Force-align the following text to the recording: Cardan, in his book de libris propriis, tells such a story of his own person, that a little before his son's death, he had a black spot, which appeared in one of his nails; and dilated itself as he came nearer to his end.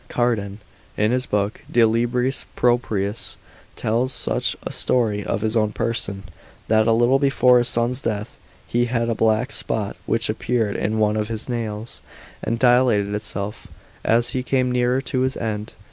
Cardan, 0.09 0.57
in 0.97 1.11
his 1.11 1.27
book 1.27 1.61
de 1.71 1.83
libris 1.85 2.45
propriis, 2.55 3.35
tells 3.75 4.11
such 4.11 4.55
a 4.63 4.71
story 4.71 5.23
of 5.23 5.41
his 5.41 5.55
own 5.55 5.73
person, 5.73 6.23
that 6.69 6.87
a 6.87 6.91
little 6.91 7.19
before 7.19 7.59
his 7.59 7.67
son's 7.67 8.01
death, 8.01 8.35
he 8.65 8.85
had 8.85 9.11
a 9.11 9.13
black 9.13 9.51
spot, 9.51 9.95
which 10.07 10.27
appeared 10.27 10.75
in 10.75 10.97
one 10.97 11.15
of 11.15 11.27
his 11.27 11.47
nails; 11.47 12.01
and 12.43 12.57
dilated 12.57 13.13
itself 13.13 13.67
as 14.03 14.29
he 14.29 14.41
came 14.41 14.71
nearer 14.71 15.01
to 15.01 15.19
his 15.19 15.37
end. 15.37 15.73